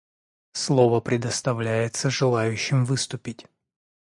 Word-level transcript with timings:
Слово 0.53 0.99
предоставляется 0.99 2.09
желающим 2.09 2.85
выступить. 2.85 3.45